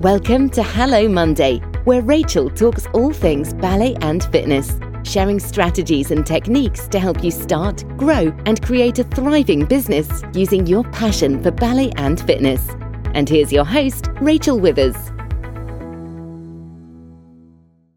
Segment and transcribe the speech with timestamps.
[0.00, 6.26] Welcome to Hello Monday, where Rachel talks all things ballet and fitness, sharing strategies and
[6.26, 11.50] techniques to help you start, grow, and create a thriving business using your passion for
[11.50, 12.66] ballet and fitness.
[13.12, 14.96] And here's your host, Rachel Withers.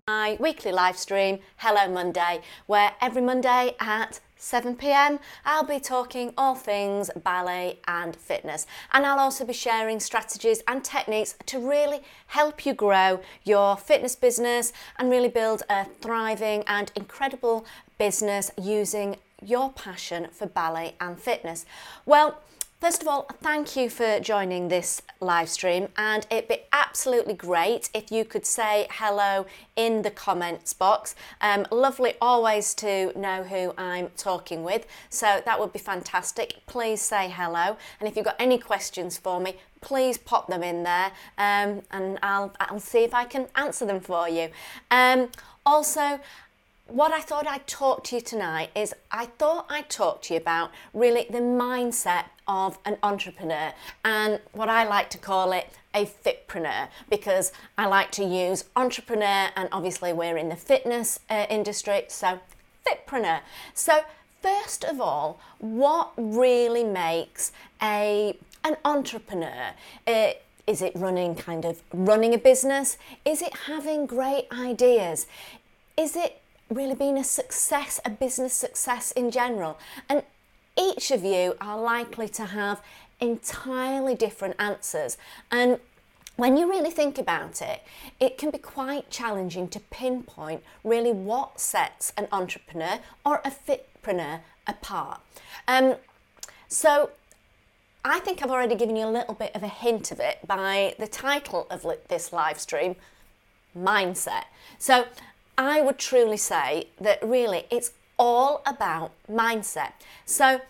[0.06, 6.34] My weekly live stream, Hello Monday, where every Monday at 7 pm, I'll be talking
[6.38, 8.68] all things ballet and fitness.
[8.92, 14.18] And I'll also be sharing strategies and techniques to really help you grow your fitness
[14.18, 17.66] business and really build a thriving and incredible
[17.98, 21.66] business using your passion for ballet and fitness.
[22.06, 22.42] Well,
[22.84, 27.90] First of all, thank you for joining this live stream, and it'd be absolutely great
[27.94, 29.46] if you could say hello
[29.78, 31.16] in the comments box.
[31.40, 36.58] Um, lovely always to know who I'm talking with, so that would be fantastic.
[36.68, 40.84] Please say hello, and if you've got any questions for me, please pop them in
[40.84, 44.50] there, um, and I'll, I'll see if I can answer them for you.
[44.92, 45.30] Um,
[45.66, 46.20] also,
[46.94, 50.40] what I thought I'd talk to you tonight is I thought I'd talk to you
[50.40, 53.74] about really the mindset of an entrepreneur
[54.06, 59.50] and what I like to call it a fitpreneur because I like to use entrepreneur
[59.56, 62.40] and obviously we're in the fitness uh, industry so
[62.88, 63.40] fitpreneur.
[63.74, 64.02] So
[64.44, 69.72] first of all, what really makes a an entrepreneur?
[70.06, 70.34] Uh,
[70.68, 73.00] is it running kind of running a business?
[73.26, 75.26] Is it having great ideas?
[75.98, 79.78] Is it really been a success, a business success in general.
[80.10, 80.24] And
[80.78, 82.82] each of you are likely to have
[83.20, 85.18] entirely different answers.
[85.52, 85.80] And
[86.36, 87.84] when you really think about it,
[88.20, 94.40] it can be quite challenging to pinpoint really what sets an entrepreneur or a fitpreneur
[94.66, 95.22] apart.
[95.68, 95.96] Um,
[96.68, 97.12] so
[98.04, 100.96] I think I've already given you a little bit of a hint of it by
[100.98, 102.96] the title of this live stream,
[103.78, 104.46] Mindset.
[104.80, 105.06] So
[105.58, 109.94] I would truly say that really it's all about mindset.
[110.26, 110.62] So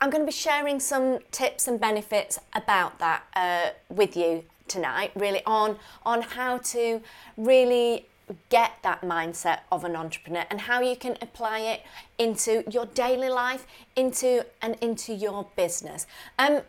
[0.00, 5.10] I'm going to be sharing some tips and benefits about that uh, with you tonight,
[5.14, 7.02] really on on how to
[7.36, 8.06] really
[8.48, 11.82] get that mindset of an entrepreneur and how you can apply it
[12.16, 16.06] into your daily life, into and into your business.
[16.38, 16.62] Um,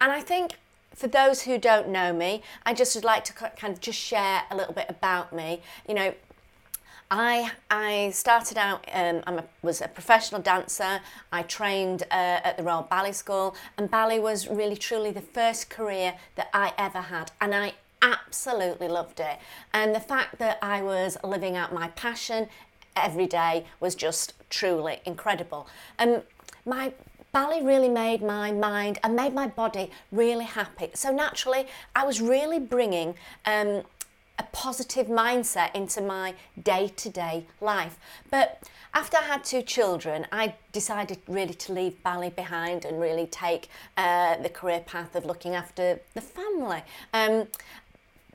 [0.00, 0.58] and I think
[0.94, 4.42] for those who don't know me, I just would like to kind of just share
[4.50, 5.60] a little bit about me.
[5.88, 6.14] You know,
[7.10, 8.88] I I started out.
[8.92, 11.00] Um, I was a professional dancer.
[11.30, 15.68] I trained uh, at the Royal Ballet School, and ballet was really truly the first
[15.68, 19.38] career that I ever had, and I absolutely loved it.
[19.72, 22.48] And the fact that I was living out my passion
[22.96, 25.66] every day was just truly incredible.
[25.98, 26.22] And
[26.64, 26.92] my
[27.34, 30.88] ballet really made my mind and made my body really happy.
[30.94, 33.82] So naturally, I was really bringing um,
[34.38, 37.98] a positive mindset into my day to day life.
[38.30, 38.62] But
[38.94, 43.68] after I had two children, I decided really to leave ballet behind and really take
[43.96, 46.82] uh, the career path of looking after the family.
[47.12, 47.48] Um,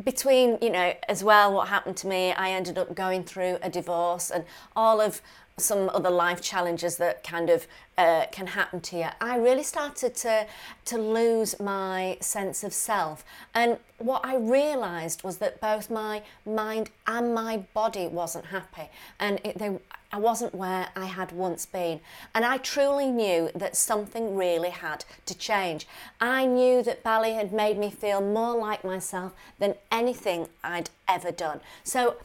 [0.04, 3.70] between, you know, as well, what happened to me, I ended up going through a
[3.70, 4.46] divorce and
[4.76, 5.22] all of
[5.59, 10.16] some other life challenges that kind of uh, can happen to you, I really started
[10.18, 10.47] to
[10.86, 13.25] to lose my sense of self.
[13.53, 19.42] And what I realised was that both my mind and my body wasn't happy, and
[19.44, 19.78] it, they,
[20.12, 22.00] I wasn't where I had once been.
[22.34, 25.86] And I truly knew that something really had to change.
[26.22, 31.31] I knew that ballet had made me feel more like myself than anything I'd ever
[31.31, 31.59] done.
[31.84, 32.16] So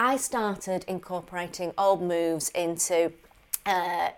[0.00, 3.12] I started incorporating old moves into
[3.66, 4.10] uh,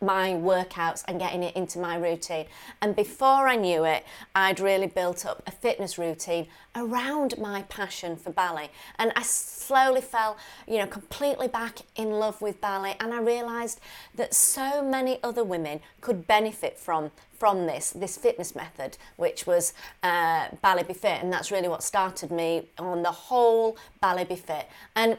[0.00, 2.46] my workouts and getting it into my routine.
[2.80, 4.04] And before I knew it,
[4.34, 8.70] I'd really built up a fitness routine around my passion for ballet.
[8.98, 10.36] And I slowly fell,
[10.68, 12.96] you know, completely back in love with ballet.
[13.00, 13.80] And I realized
[14.14, 19.74] that so many other women could benefit from from this this fitness method, which was
[20.02, 24.36] uh, Ballet Be Fit, and that's really what started me on the whole Ballet Be
[24.36, 24.68] Fit.
[24.94, 25.18] And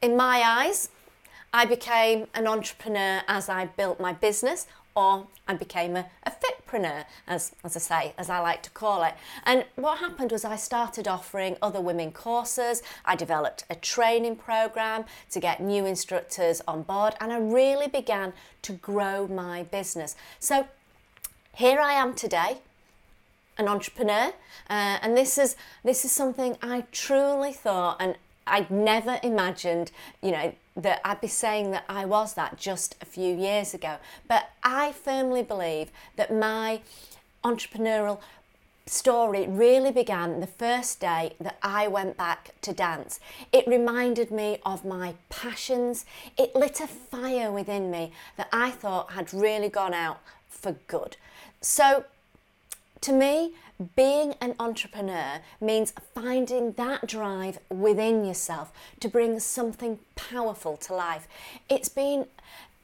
[0.00, 0.88] in my eyes,
[1.52, 7.04] I became an entrepreneur as I built my business, or I became a, a fitpreneur,
[7.26, 9.14] as, as I say, as I like to call it.
[9.44, 15.04] And what happened was I started offering other women courses, I developed a training program
[15.30, 18.32] to get new instructors on board, and I really began
[18.62, 20.16] to grow my business.
[20.38, 20.68] So
[21.54, 22.58] here I am today,
[23.58, 24.32] an entrepreneur,
[24.70, 28.16] uh, and this is this is something I truly thought and
[28.46, 33.04] I'd never imagined, you know, that I'd be saying that I was that just a
[33.04, 33.96] few years ago.
[34.28, 36.80] But I firmly believe that my
[37.44, 38.20] entrepreneurial
[38.86, 43.20] story really began the first day that I went back to dance.
[43.52, 46.04] It reminded me of my passions.
[46.36, 51.16] It lit a fire within me that I thought had really gone out for good.
[51.60, 52.04] So,
[53.02, 53.52] to me,
[53.96, 61.28] being an entrepreneur means finding that drive within yourself to bring something powerful to life.
[61.68, 62.26] It's been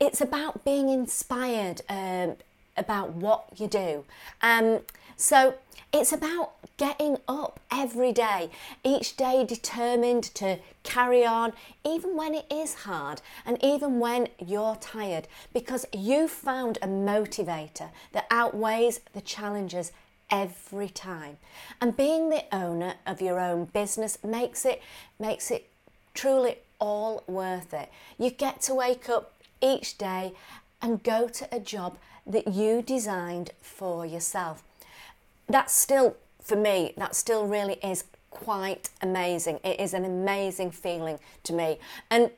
[0.00, 2.36] it's about being inspired um,
[2.76, 4.04] about what you do.
[4.40, 4.80] Um,
[5.16, 5.54] so
[5.92, 8.50] it's about getting up every day,
[8.84, 11.52] each day determined to carry on,
[11.84, 17.88] even when it is hard and even when you're tired, because you found a motivator
[18.12, 19.90] that outweighs the challenges
[20.30, 21.38] every time.
[21.80, 24.82] And being the owner of your own business makes it
[25.18, 25.68] makes it
[26.14, 27.90] truly all worth it.
[28.18, 30.32] You get to wake up each day
[30.80, 34.62] and go to a job that you designed for yourself.
[35.48, 39.60] That's still, for me, that still really is quite amazing.
[39.64, 41.78] It is an amazing feeling to me.
[42.10, 42.30] And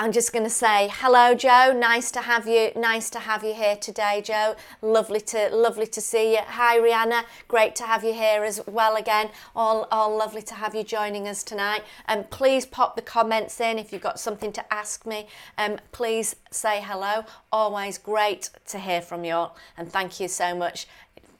[0.00, 1.76] I'm just going to say hello, Joe.
[1.76, 2.70] Nice to have you.
[2.76, 4.54] Nice to have you here today, Joe.
[4.80, 6.38] Lovely to lovely to see you.
[6.46, 7.24] Hi, Rihanna.
[7.48, 9.30] Great to have you here as well again.
[9.56, 11.82] All all lovely to have you joining us tonight.
[12.06, 15.26] And um, please pop the comments in if you've got something to ask me.
[15.58, 17.24] Um, please say hello.
[17.50, 19.56] Always great to hear from you all.
[19.76, 20.86] And thank you so much.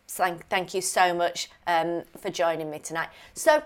[0.09, 3.11] Thank, thank you so much um, for joining me tonight.
[3.35, 3.63] So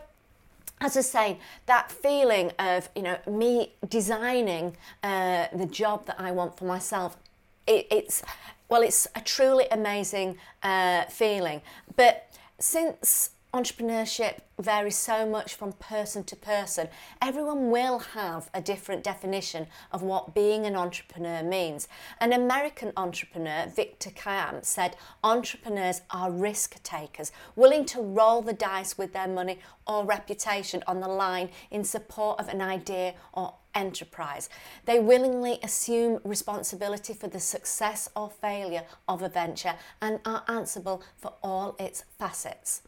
[0.82, 6.32] as I saying, that feeling of you know me designing uh, the job that I
[6.32, 7.17] want for myself,
[7.67, 8.23] it, it's
[8.69, 11.62] well, it's a truly amazing uh, feeling.
[11.96, 16.88] But since entrepreneurship varies so much from person to person.
[17.20, 21.87] Everyone will have a different definition of what being an entrepreneur means.
[22.19, 28.96] An American entrepreneur, Victor Kiam, said entrepreneurs are risk takers, willing to roll the dice
[28.96, 34.48] with their money or reputation on the line in support of an idea or enterprise.
[34.87, 41.02] They willingly assume responsibility for the success or failure of a venture and are answerable
[41.16, 42.82] for all its facets.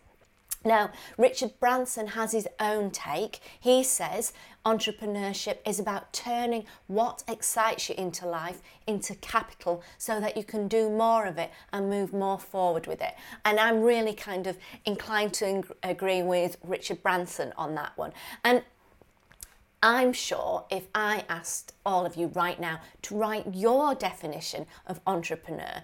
[0.65, 3.41] Now, Richard Branson has his own take.
[3.61, 4.33] He says
[4.65, 10.69] entrepreneurship is about turning what excites you into life into capital so that you can
[10.69, 13.15] do more of it and move more forward with it.
[13.45, 18.13] And I'm really kind of inclined to agree with Richard Branson on that one.
[18.43, 18.63] And
[19.83, 24.99] I'm sure if I asked all of you right now to write your definition of
[25.07, 25.83] entrepreneur,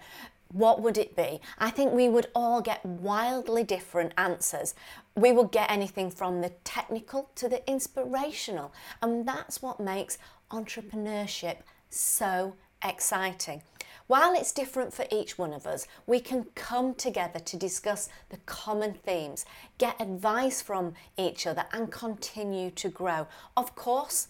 [0.53, 1.41] what would it be?
[1.59, 4.75] I think we would all get wildly different answers.
[5.17, 10.19] We would get anything from the technical to the inspirational, and that's what makes
[10.51, 11.59] entrepreneurship
[11.89, 12.55] so
[12.85, 13.63] exciting.
[14.07, 18.39] While it's different for each one of us, we can come together to discuss the
[18.39, 19.45] common themes,
[19.79, 23.29] get advice from each other, and continue to grow.
[23.57, 24.27] Of course,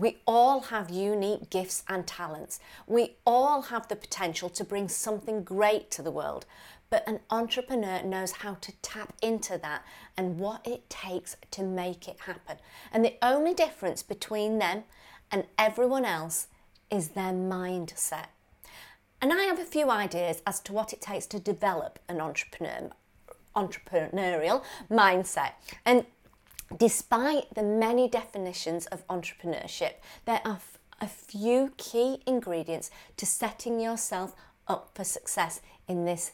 [0.00, 2.60] we all have unique gifts and talents.
[2.86, 6.46] We all have the potential to bring something great to the world.
[6.90, 9.84] But an entrepreneur knows how to tap into that
[10.16, 12.56] and what it takes to make it happen.
[12.92, 14.84] And the only difference between them
[15.30, 16.48] and everyone else
[16.90, 18.26] is their mindset.
[19.20, 22.90] And I have a few ideas as to what it takes to develop an entrepreneur,
[23.54, 25.52] entrepreneurial mindset.
[25.84, 26.06] And
[26.76, 29.94] Despite the many definitions of entrepreneurship,
[30.26, 34.34] there are f- a few key ingredients to setting yourself
[34.66, 36.32] up for success in this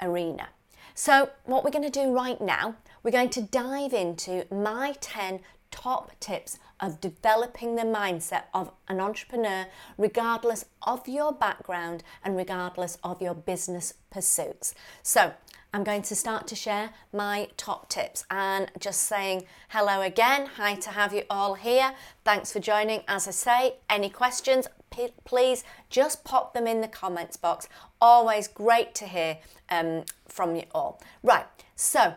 [0.00, 0.48] arena.
[0.94, 5.40] So, what we're going to do right now, we're going to dive into my 10
[5.70, 9.66] top tips of developing the mindset of an entrepreneur,
[9.96, 14.74] regardless of your background and regardless of your business pursuits.
[15.02, 15.32] So,
[15.74, 20.46] I'm going to start to share my top tips and just saying hello again.
[20.56, 21.94] Hi to have you all here.
[22.24, 23.04] Thanks for joining.
[23.08, 27.70] As I say, any questions, p- please just pop them in the comments box.
[28.02, 29.38] Always great to hear
[29.70, 31.00] um, from you all.
[31.22, 32.16] Right, so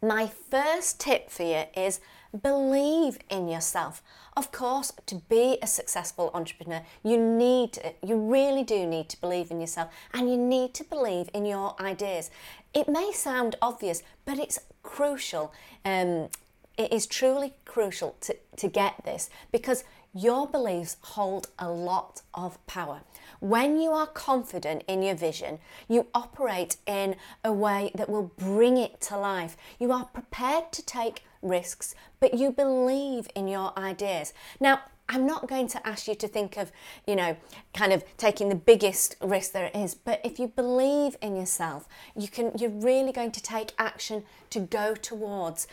[0.00, 2.00] my first tip for you is
[2.42, 4.02] believe in yourself.
[4.36, 9.50] Of course, to be a successful entrepreneur, you need, you really do need to believe
[9.50, 12.30] in yourself and you need to believe in your ideas.
[12.74, 15.52] It may sound obvious, but it's crucial.
[15.84, 16.28] Um,
[16.76, 22.64] it is truly crucial to, to get this because your beliefs hold a lot of
[22.66, 23.00] power.
[23.40, 28.78] When you are confident in your vision, you operate in a way that will bring
[28.78, 29.58] it to life.
[29.78, 34.32] You are prepared to take risks, but you believe in your ideas.
[34.60, 36.72] Now, I'm not going to ask you to think of,
[37.06, 37.36] you know,
[37.74, 42.28] kind of taking the biggest risk there is, but if you believe in yourself, you
[42.28, 45.68] can you're really going to take action to go towards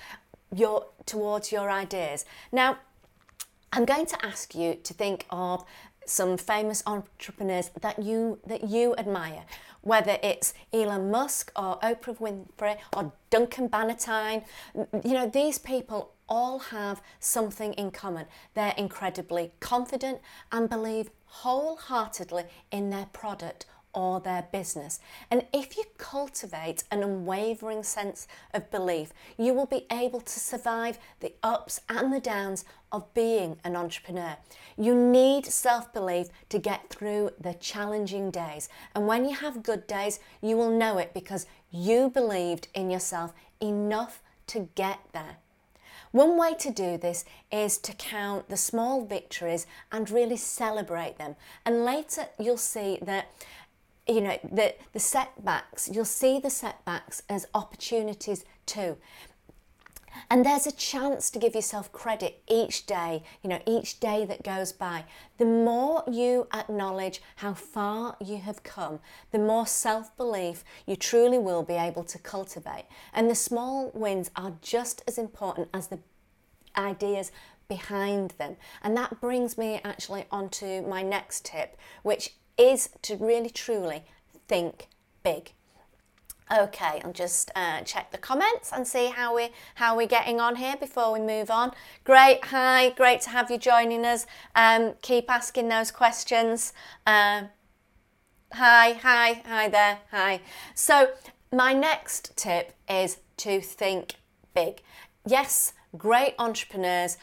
[0.56, 2.26] your towards your ideas.
[2.52, 2.78] Now,
[3.72, 5.66] I'm going to ask you to think of
[6.06, 9.46] some famous entrepreneurs that you that you admire,
[9.82, 14.44] whether it's Elon Musk or Oprah Winfrey or Duncan Bannatyne.
[14.76, 18.26] You know, these people all have something in common.
[18.54, 20.20] They're incredibly confident
[20.52, 25.00] and believe wholeheartedly in their product or their business.
[25.30, 30.98] And if you cultivate an unwavering sense of belief, you will be able to survive
[31.20, 34.38] the ups and the downs of being an entrepreneur.
[34.78, 38.70] You need self belief to get through the challenging days.
[38.96, 43.34] And when you have good days, you will know it because you believed in yourself
[43.62, 45.38] enough to get there.
[46.14, 51.36] One way to do this is to count the small victories and really celebrate them.
[51.66, 53.32] And later you'll see that
[54.08, 58.98] you know the the setbacks you'll see the setbacks as opportunities too.
[60.30, 64.44] And there's a chance to give yourself credit each day you know each day that
[64.44, 65.06] goes by.
[65.38, 69.00] The more you acknowledge how far you have come
[69.32, 72.86] the more self-belief you truly will be able to cultivate.
[73.14, 76.00] And the small wins are just as important as the
[76.78, 77.32] ideas
[77.68, 78.58] behind them.
[78.82, 84.04] And that brings me actually onto my next tip which is to really truly
[84.48, 84.88] think
[85.24, 85.54] big.
[86.52, 90.58] Okay, I'll just uh, check the comments and see how we how we're getting on
[90.58, 91.72] here before we move on.
[92.04, 94.28] Great, hi, great to have you joining us.
[94.56, 96.74] Um, keep asking those questions.
[97.08, 97.44] Uh,
[98.52, 100.42] hi, hi, hi there, hi.
[100.76, 101.14] So
[101.52, 104.16] my next tip is to think
[104.54, 104.82] big.
[105.26, 107.18] Yes, great entrepreneurs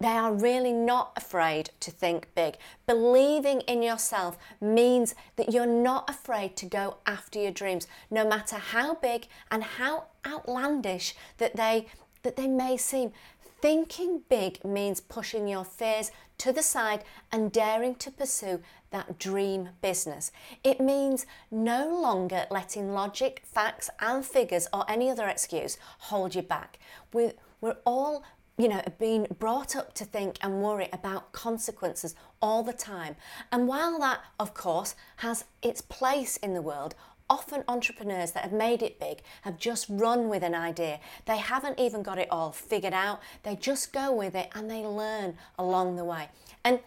[0.00, 2.56] they are really not afraid to think big.
[2.86, 8.56] Believing in yourself means that you're not afraid to go after your dreams, no matter
[8.56, 11.86] how big and how outlandish that they
[12.22, 13.12] that they may seem.
[13.60, 18.60] Thinking big means pushing your fears to the side and daring to pursue
[18.90, 20.30] that dream business.
[20.62, 26.42] It means no longer letting logic, facts, and figures or any other excuse hold you
[26.42, 26.78] back.
[27.12, 28.22] We're, we're all
[28.56, 33.16] you know, being brought up to think and worry about consequences all the time.
[33.50, 36.94] And while that, of course, has its place in the world,
[37.28, 41.00] often entrepreneurs that have made it big have just run with an idea.
[41.26, 43.20] They haven't even got it all figured out.
[43.42, 46.28] They just go with it and they learn along the way.
[46.64, 46.80] And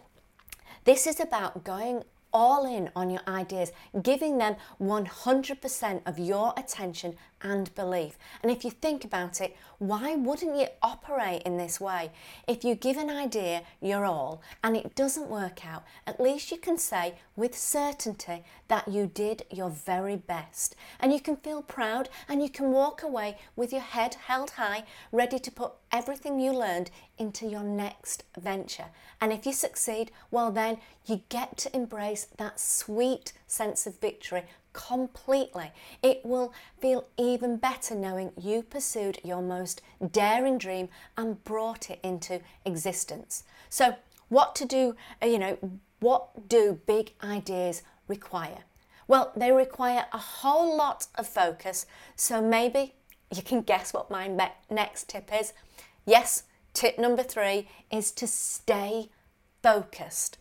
[0.84, 3.72] this is about going all in on your ideas,
[4.02, 8.18] giving them 100% of your attention and belief.
[8.42, 12.10] And if you think about it, why wouldn't you operate in this way?
[12.46, 16.58] If you give an idea your all and it doesn't work out, at least you
[16.58, 20.74] can say with certainty that you did your very best.
[20.98, 24.84] And you can feel proud and you can walk away with your head held high,
[25.12, 28.86] ready to put everything you learned into your next venture.
[29.20, 34.44] And if you succeed, well, then you get to embrace that sweet sense of victory
[34.72, 35.72] completely.
[36.02, 39.82] It will feel even better knowing you pursued your most
[40.12, 43.44] daring dream and brought it into existence.
[43.68, 43.96] So,
[44.28, 45.58] what to do, uh, you know,
[46.00, 48.64] what do big ideas require?
[49.06, 51.86] Well, they require a whole lot of focus.
[52.14, 52.94] So, maybe
[53.34, 55.52] you can guess what my next tip is.
[56.06, 59.10] Yes, tip number three is to stay
[59.62, 60.38] focused.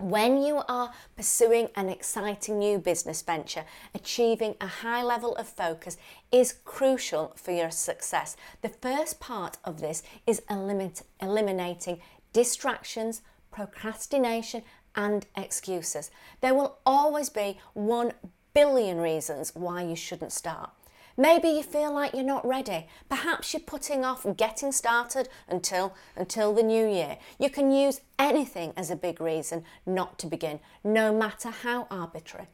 [0.00, 5.98] When you are pursuing an exciting new business venture, achieving a high level of focus
[6.32, 8.34] is crucial for your success.
[8.62, 12.00] The first part of this is eliminating
[12.32, 14.62] distractions, procrastination,
[14.96, 16.10] and excuses.
[16.40, 18.14] There will always be one
[18.54, 20.70] billion reasons why you shouldn't start.
[21.20, 22.86] Maybe you feel like you're not ready.
[23.10, 27.18] Perhaps you're putting off getting started until until the new year.
[27.38, 32.46] You can use anything as a big reason not to begin, no matter how arbitrary.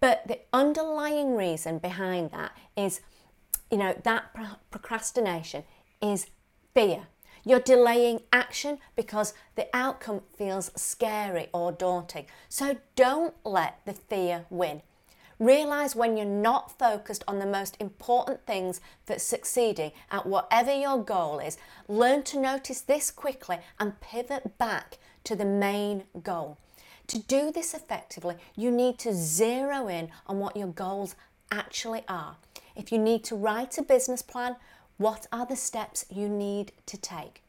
[0.00, 3.00] But the underlying reason behind that is
[3.70, 4.34] you know that
[4.72, 5.62] procrastination
[6.02, 6.26] is
[6.74, 7.06] fear.
[7.44, 12.26] You're delaying action because the outcome feels scary or daunting.
[12.48, 14.82] So don't let the fear win.
[15.40, 21.02] Realize when you're not focused on the most important things for succeeding at whatever your
[21.02, 21.56] goal is.
[21.88, 26.58] Learn to notice this quickly and pivot back to the main goal.
[27.06, 31.16] To do this effectively, you need to zero in on what your goals
[31.50, 32.36] actually are.
[32.76, 34.56] If you need to write a business plan,
[34.98, 37.42] what are the steps you need to take?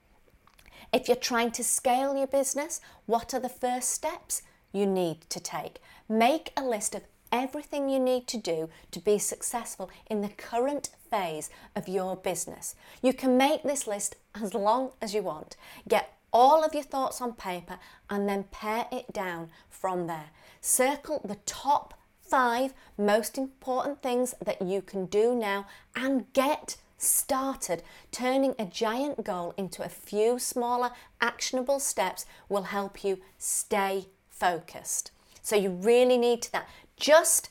[0.93, 5.41] If you're trying to scale your business, what are the first steps you need to
[5.41, 5.81] take?
[6.07, 10.89] Make a list of everything you need to do to be successful in the current
[11.09, 12.75] phase of your business.
[13.01, 15.55] You can make this list as long as you want.
[15.87, 20.29] Get all of your thoughts on paper and then pare it down from there.
[20.61, 27.83] Circle the top five most important things that you can do now and get started.
[28.11, 35.11] Turning a giant goal into a few smaller, actionable steps will help you stay focused.
[35.41, 36.69] So you really need to that.
[37.01, 37.49] Just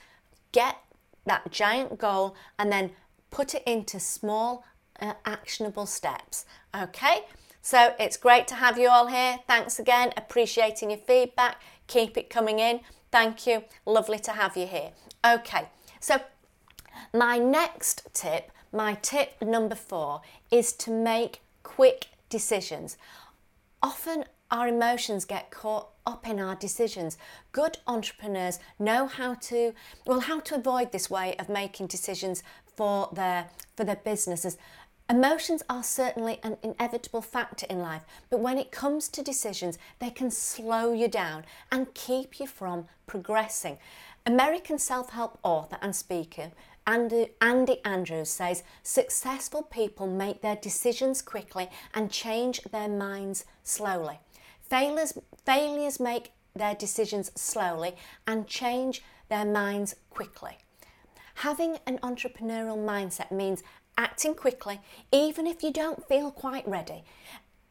[0.52, 0.76] get
[1.26, 2.92] that giant goal and then
[3.32, 4.64] put it into small,
[5.00, 6.44] uh, actionable steps.
[6.74, 7.24] Okay?
[7.60, 9.40] So it's great to have you all here.
[9.48, 10.12] Thanks again.
[10.16, 11.60] Appreciating your feedback.
[11.88, 12.80] Keep it coming in.
[13.10, 13.64] Thank you.
[13.84, 14.92] Lovely to have you here.
[15.26, 16.20] Okay, so
[17.12, 22.96] my next tip, my tip number four, is to make quick decisions.
[23.82, 27.16] Often our emotions get caught up in our decisions.
[27.52, 29.74] Good entrepreneurs know how to
[30.06, 32.42] well how to avoid this way of making decisions
[32.76, 34.56] for their for their businesses.
[35.08, 40.10] Emotions are certainly an inevitable factor in life, but when it comes to decisions, they
[40.10, 43.76] can slow you down and keep you from progressing.
[44.24, 46.52] American self help author and speaker
[46.86, 54.18] Andy, Andy Andrews says successful people make their decisions quickly and change their minds slowly.
[54.70, 57.96] Failures, failures make their decisions slowly
[58.26, 60.58] and change their minds quickly.
[61.34, 63.62] Having an entrepreneurial mindset means
[63.98, 64.80] acting quickly,
[65.12, 67.02] even if you don't feel quite ready.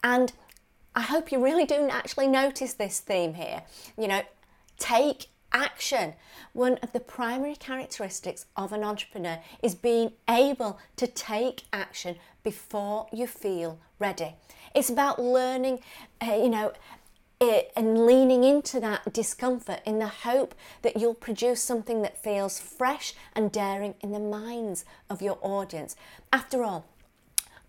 [0.04, 0.34] And
[0.94, 3.64] I hope you really do actually notice this theme here.
[3.98, 4.22] You know,
[4.78, 6.14] take action.
[6.54, 13.08] One of the primary characteristics of an entrepreneur is being able to take action before
[13.14, 14.36] you feel ready.
[14.74, 15.80] It's about learning,
[16.22, 16.74] uh, you know,
[17.42, 22.60] it and leaning into that discomfort in the hope that you'll produce something that feels
[22.60, 25.96] fresh and daring in the minds of your audience.
[26.34, 26.86] After all,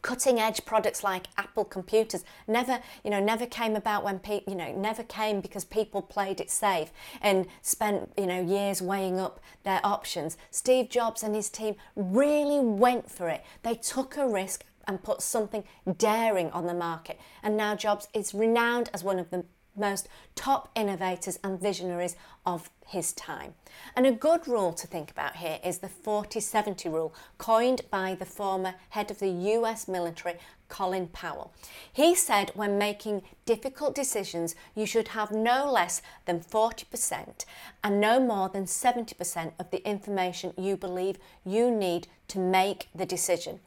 [0.03, 4.59] cutting edge products like Apple computers never, you know, never came about when people, you
[4.59, 9.41] know, never came because people played it safe and spent, you know, years weighing up
[9.63, 10.37] their options.
[10.51, 13.45] Steve Jobs and his team really went for it.
[13.63, 15.63] They took a risk and put something
[15.99, 17.17] daring on the market.
[17.45, 19.45] And now Jobs is renowned as one of the
[19.77, 23.55] most top innovators and visionaries of his time.
[23.95, 28.17] And a good rule to think about here is the 40 70 rule, coined by
[28.17, 30.35] the former head of the US military,
[30.69, 31.55] Colin Powell.
[31.93, 37.45] He said when making difficult decisions, you should have no less than 40%
[37.85, 43.07] and no more than 70% of the information you believe you need to make the
[43.07, 43.61] decision.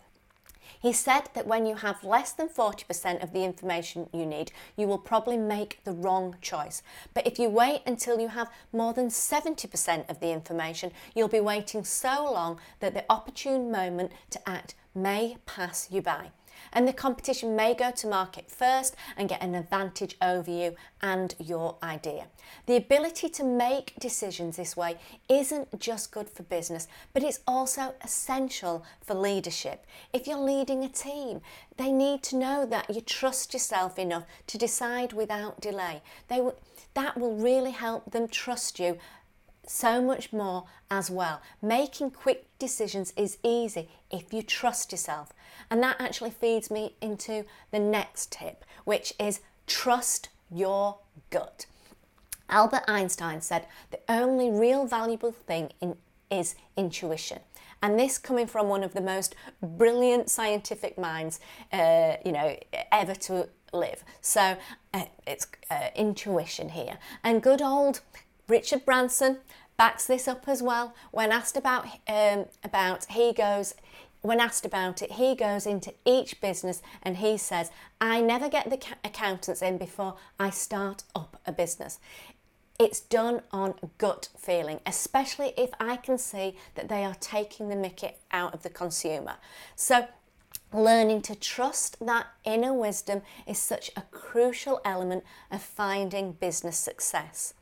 [0.84, 4.86] He said that when you have less than 40% of the information you need, you
[4.86, 6.84] will probably make the wrong choice.
[7.14, 11.40] But if you wait until you have more than 70% of the information, you'll be
[11.40, 16.32] waiting so long that the opportune moment to act may pass you by
[16.72, 21.36] and the competition may go to market first and get an advantage over you and
[21.40, 22.28] your idea.
[22.66, 24.98] The ability to make decisions this way
[25.28, 29.86] isn't just good for business, but it's also essential for leadership.
[30.14, 31.42] If you're leading a team,
[31.78, 36.02] they need to know that you trust yourself enough to decide without delay.
[36.28, 36.56] They w-
[36.94, 39.00] that will really help them trust you
[39.66, 41.42] so much more as well.
[41.62, 45.34] Making quick decisions is easy if you trust yourself.
[45.70, 51.00] And that actually feeds me into the next tip, which is trust your
[51.30, 51.66] gut.
[52.50, 55.96] Albert Einstein said the only real valuable thing in,
[56.30, 57.40] is intuition.
[57.82, 61.40] And this coming from one of the most brilliant scientific minds,
[61.72, 62.58] uh, you know,
[62.92, 64.04] ever to live.
[64.22, 64.56] So
[64.94, 66.98] uh, it's uh, intuition here.
[67.24, 68.02] And good old
[68.48, 69.38] Richard Branson
[69.78, 70.96] backs this up as well.
[71.12, 73.74] When asked about um, about he goes
[74.22, 78.70] when asked about it, he goes into each business and he says, I never get
[78.70, 82.00] the accountants in before I start up a business.
[82.80, 87.76] It's done on gut feeling, especially if I can see that they are taking the
[87.76, 89.36] mickey out of the consumer.
[89.76, 90.08] So,
[90.72, 97.54] learning to trust that inner wisdom is such a crucial element of finding business success.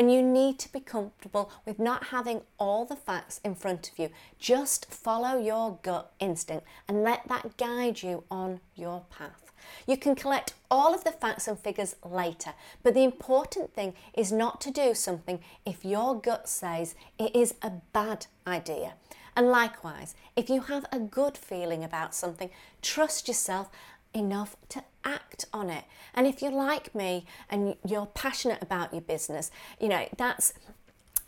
[0.00, 3.98] And you need to be comfortable with not having all the facts in front of
[3.98, 4.08] you.
[4.38, 9.52] Just follow your gut instinct and let that guide you on your path.
[9.86, 14.32] You can collect all of the facts and figures later, but the important thing is
[14.32, 18.94] not to do something if your gut says it is a bad idea.
[19.36, 22.48] And likewise, if you have a good feeling about something,
[22.80, 23.68] trust yourself
[24.14, 25.84] enough to act on it.
[26.14, 30.52] And if you're like me and you're passionate about your business, you know, that's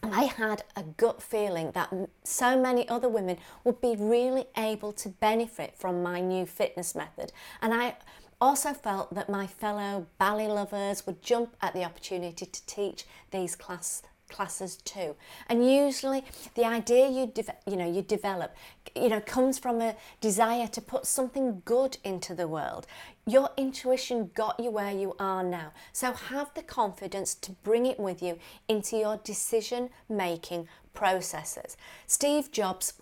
[0.02, 1.92] I had a gut feeling that
[2.24, 7.32] so many other women would be really able to benefit from my new fitness method.
[7.60, 7.94] And I
[8.40, 13.54] also felt that my fellow ballet lovers would jump at the opportunity to teach these
[13.54, 15.14] class classes too.
[15.48, 18.54] And usually the idea you de- you know you develop
[18.96, 22.86] you know comes from a desire to put something good into the world.
[23.26, 25.72] Your intuition got you where you are now.
[25.92, 31.76] So have the confidence to bring it with you into your decision making processes.
[32.06, 32.94] Steve Jobs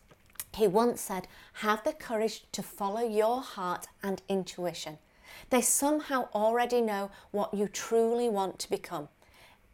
[0.54, 4.98] he once said, have the courage to follow your heart and intuition.
[5.50, 9.08] They somehow already know what you truly want to become.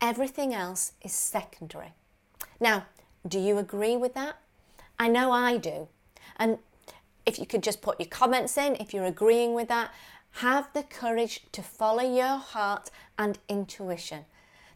[0.00, 1.94] Everything else is secondary.
[2.60, 2.86] Now,
[3.26, 4.36] do you agree with that?
[4.98, 5.88] I know I do.
[6.36, 6.58] And
[7.24, 9.92] if you could just put your comments in, if you're agreeing with that,
[10.32, 14.26] have the courage to follow your heart and intuition.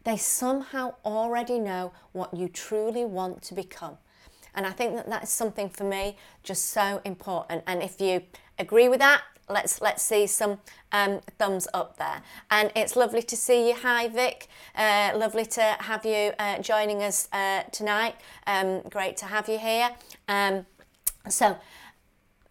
[0.04, 3.98] They somehow already know what you truly want to become.
[4.54, 7.62] And I think that that's something for me just so important.
[7.66, 8.22] And if you
[8.58, 10.58] agree with that, let's let's see some
[10.92, 12.22] um, thumbs up there.
[12.50, 13.74] And it's lovely to see you.
[13.74, 14.48] Hi, Vic.
[14.74, 18.14] Uh, lovely to have you uh, joining us uh, tonight.
[18.46, 19.90] Um, great to have you here.
[20.28, 20.66] Um,
[21.28, 21.58] so,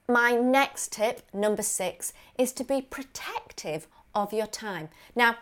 [0.08, 4.90] my next tip, number six, is to be protective of your time.
[5.16, 5.38] Now,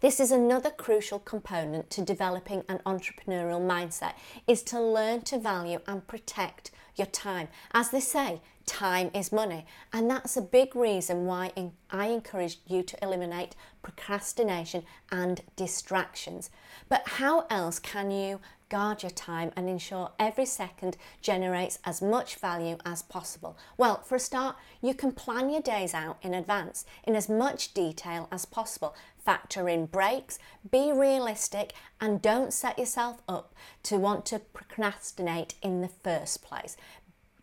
[0.00, 4.12] this is another crucial component to developing an entrepreneurial mindset
[4.46, 7.48] is to learn to value and protect your time.
[7.72, 9.66] As they say, time is money.
[9.92, 11.52] And that's a big reason why
[11.90, 16.50] I encourage you to eliminate procrastination and distractions.
[16.88, 22.36] But how else can you guard your time and ensure every second generates as much
[22.36, 23.56] value as possible?
[23.76, 27.74] Well, for a start, you can plan your days out in advance in as much
[27.74, 28.94] detail as possible.
[29.24, 30.38] Factor in breaks,
[30.70, 36.76] be realistic, and don't set yourself up to want to procrastinate in the first place.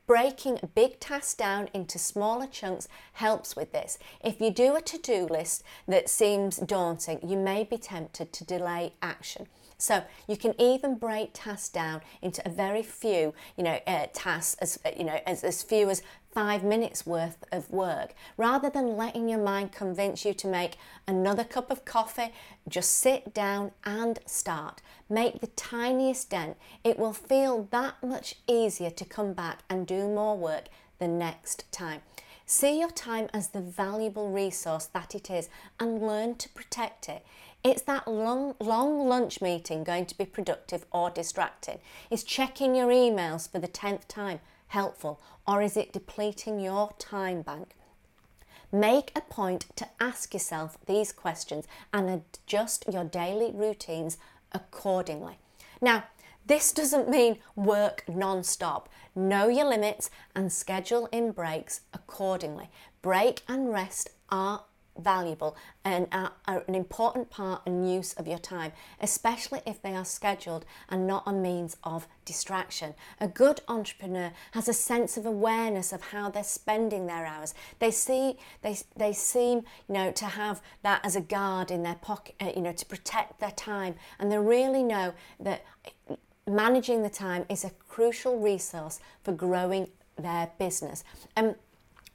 [0.05, 3.97] Breaking big tasks down into smaller chunks helps with this.
[4.23, 8.43] If you do a to do list that seems daunting, you may be tempted to
[8.43, 9.47] delay action.
[9.77, 14.55] So you can even break tasks down into a very few, you know, uh, tasks
[14.59, 18.13] as you know as, as few as five minutes worth of work.
[18.37, 22.31] Rather than letting your mind convince you to make another cup of coffee,
[22.67, 24.81] just sit down and start.
[25.09, 26.57] Make the tiniest dent.
[26.83, 30.65] It will feel that much easier to come back and do more work
[30.99, 32.01] the next time.
[32.45, 37.25] See your time as the valuable resource that it is and learn to protect it.
[37.63, 41.79] It's that long, long lunch meeting going to be productive or distracting?
[42.09, 44.39] Is checking your emails for the 10th time
[44.71, 47.75] helpful or is it depleting your time bank?
[48.71, 54.17] Make a point to ask yourself these questions and adjust your daily routines
[54.53, 55.37] accordingly.
[55.81, 56.05] Now,
[56.45, 58.87] this doesn't mean work non stop.
[59.13, 62.69] Know your limits and schedule in breaks accordingly.
[63.01, 64.63] Break and rest are
[65.03, 69.95] valuable and are, are, an important part and use of your time, especially if they
[69.95, 72.93] are scheduled and not a means of distraction.
[73.19, 77.53] A good entrepreneur has a sense of awareness of how they're spending their hours.
[77.79, 81.95] They see they they seem you know to have that as a guard in their
[81.95, 85.63] pocket, uh, you know, to protect their time, and they really know that
[86.47, 89.87] managing the time is a crucial resource for growing
[90.17, 91.03] their business.
[91.35, 91.55] Um,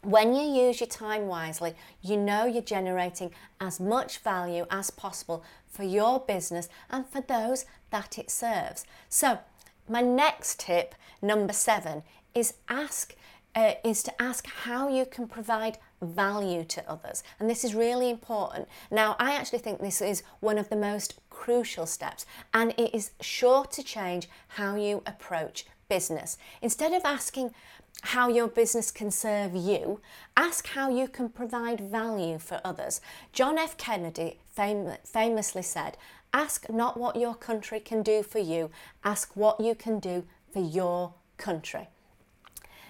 [0.06, 5.42] when you use your time wisely, you know you're generating as much value as possible
[5.68, 8.84] for your business and for those that it serves.
[9.08, 9.40] So,
[9.88, 13.14] my next tip, number seven, is ask
[13.56, 17.22] uh, is to ask how you can provide value to others.
[17.38, 18.68] And this is really important.
[18.90, 23.10] Now, I actually think this is one of the most crucial steps, and it is
[23.20, 26.38] sure to change how you approach business.
[26.62, 27.52] Instead of asking,
[28.02, 30.00] how your business can serve you,
[30.36, 33.00] ask how you can provide value for others.
[33.32, 33.76] John F.
[33.76, 35.96] Kennedy fam- famously said,
[36.32, 38.70] Ask not what your country can do for you,
[39.02, 41.88] ask what you can do for your country.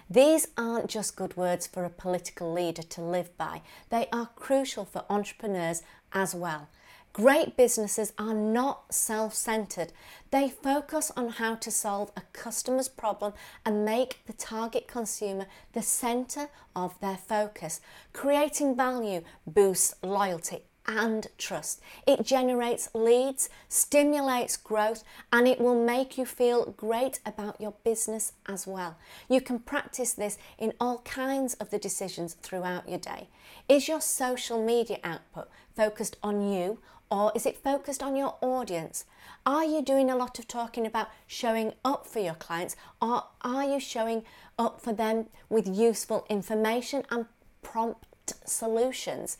[0.09, 4.85] These aren't just good words for a political leader to live by, they are crucial
[4.85, 6.69] for entrepreneurs as well.
[7.11, 9.91] Great businesses are not self centered.
[10.29, 13.33] They focus on how to solve a customer's problem
[13.65, 17.81] and make the target consumer the center of their focus.
[18.13, 21.81] Creating value boosts loyalty and trust.
[22.05, 28.33] It generates leads, stimulates growth, and it will make you feel great about your business
[28.47, 28.95] as well.
[29.29, 33.27] You can practice this in all kinds of the decisions throughout your day.
[33.67, 39.05] Is your social media output focused on you or is it focused on your audience?
[39.45, 43.63] Are you doing a lot of talking about showing up for your clients or are
[43.63, 44.23] you showing
[44.57, 47.25] up for them with useful information and
[47.61, 49.37] prompt solutions?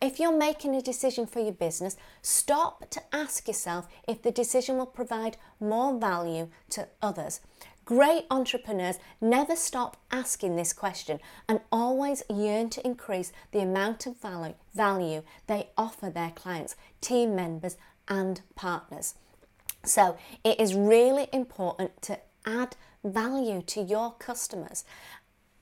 [0.00, 4.76] If you're making a decision for your business, stop to ask yourself if the decision
[4.76, 7.40] will provide more value to others.
[7.86, 14.16] Great entrepreneurs never stop asking this question and always yearn to increase the amount of
[14.74, 17.76] value they offer their clients, team members,
[18.08, 19.14] and partners.
[19.84, 24.84] So it is really important to add value to your customers.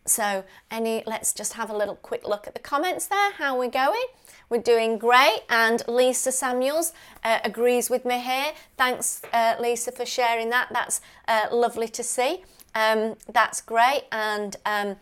[0.06, 3.32] So, any, let's just have a little quick look at the comments there.
[3.32, 4.04] How we're going?
[4.50, 6.92] We're doing great, and Lisa Samuels
[7.24, 8.52] uh, agrees with me here.
[8.76, 10.68] Thanks, uh, Lisa, for sharing that.
[10.70, 12.44] That's uh, lovely to see.
[12.74, 14.96] Um, that's great, and um,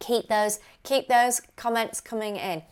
[0.00, 2.62] keep those keep those comments coming in.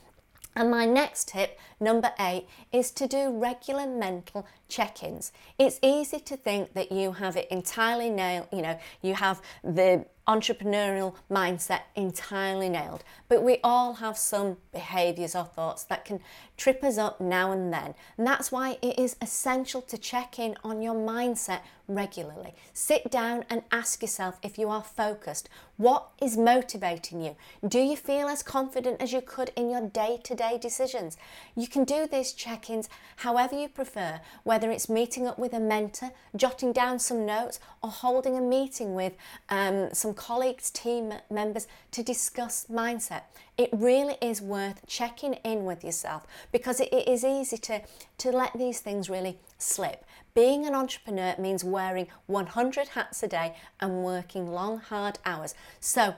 [0.55, 5.31] And my next tip, number eight, is to do regular mental check ins.
[5.59, 10.07] It's easy to think that you have it entirely nailed, you know, you have the
[10.27, 13.05] entrepreneurial mindset entirely nailed.
[13.29, 16.20] But we all have some behaviours or thoughts that can
[16.57, 17.94] trip us up now and then.
[18.16, 22.55] And that's why it is essential to check in on your mindset regularly.
[22.73, 25.51] Sit down and ask yourself if you are focused.
[25.77, 27.37] What is motivating you?
[27.66, 31.18] Do you feel as confident as you could in your day to day decisions?
[31.55, 35.59] You can do these check ins however you prefer, whether it's meeting up with a
[35.59, 39.15] mentor, jotting down some notes, or holding a meeting with
[39.49, 43.23] um, some colleagues, team members to discuss mindset.
[43.59, 47.83] It really is worth checking in with yourself because it, is easy to,
[48.19, 50.05] to let these things really slip.
[50.33, 55.57] Being an entrepreneur means wearing 100 hats a day and working long, hard hours.
[55.81, 56.15] So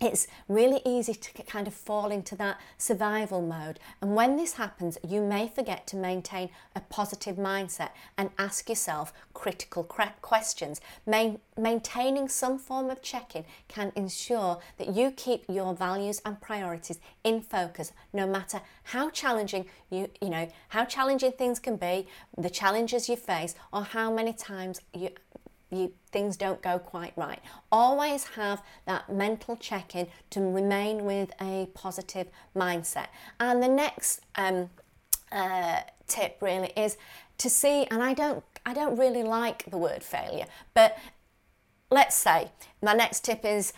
[0.00, 3.80] it's really easy to kind of fall into that survival mode.
[4.00, 9.12] And when this happens, you may forget to maintain a positive mindset and ask yourself
[9.34, 10.80] critical questions.
[11.04, 16.40] Main, maintaining some form of check in can ensure that you keep your values and
[16.40, 22.06] priorities in focus, no matter how challenging you, you know, how challenging things can be,
[22.36, 25.10] the challenges you face, or how many times you
[25.70, 27.40] you, things don't go quite right.
[27.70, 33.08] Always have that mental check in to remain with a positive mindset.
[33.38, 34.70] And the next um,
[35.30, 36.96] uh, tip really is
[37.38, 40.98] to see, and I don't, I don't really like the word failure, but
[41.90, 42.50] let's say
[42.82, 43.72] my next tip is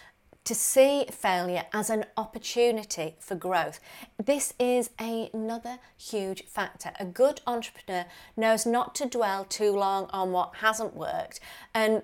[0.50, 3.78] to see failure as an opportunity for growth.
[4.18, 6.90] This is another huge factor.
[6.98, 8.04] A good entrepreneur
[8.36, 11.38] knows not to dwell too long on what hasn't worked.
[11.72, 12.02] And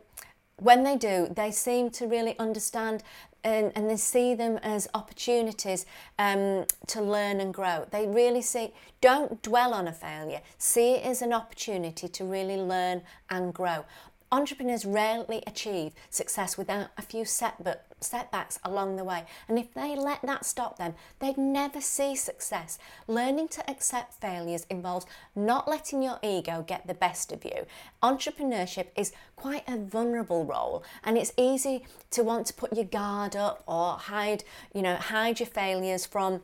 [0.59, 3.03] when they do, they seem to really understand
[3.43, 5.85] and, and they see them as opportunities
[6.19, 7.87] um, to learn and grow.
[7.91, 12.57] They really see, don't dwell on a failure, see it as an opportunity to really
[12.57, 13.85] learn and grow.
[14.33, 19.25] Entrepreneurs rarely achieve success without a few setbacks along the way.
[19.49, 22.79] And if they let that stop them, they'd never see success.
[23.07, 27.67] Learning to accept failures involves not letting your ego get the best of you.
[28.03, 33.37] Entrepreneurship is quite a vulnerable role and it's easy to want to put your guard
[33.37, 34.43] up or hide,
[34.75, 36.43] you know, hide your failures from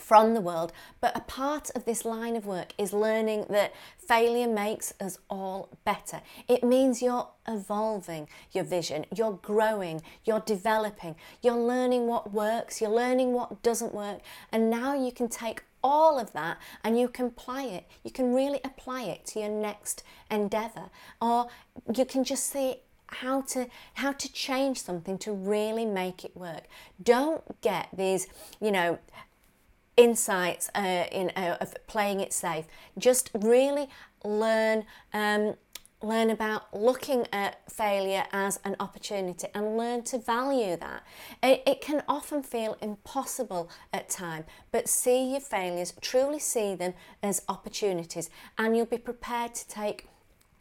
[0.00, 0.72] from the world.
[1.00, 5.68] But a part of this line of work is learning that failure makes us all
[5.84, 6.22] better.
[6.48, 12.90] It means you're evolving your vision, you're growing, you're developing, you're learning what works, you're
[12.90, 14.20] learning what doesn't work.
[14.50, 17.86] And now you can take all of that and you can apply it.
[18.04, 20.90] You can really apply it to your next endeavor.
[21.20, 21.48] Or
[21.94, 22.76] you can just see
[23.12, 26.64] how to how to change something to really make it work
[27.02, 28.28] don't get these
[28.60, 28.98] you know
[29.96, 32.66] insights uh, in uh, of playing it safe.
[32.98, 33.88] Just really
[34.24, 34.84] learn.
[35.12, 35.54] Um,
[36.02, 41.02] learn about looking at failure as an opportunity and learn to value that.
[41.42, 46.94] It, it, can often feel impossible at time, but see your failures, truly see them
[47.22, 50.08] as opportunities, and you'll be prepared to take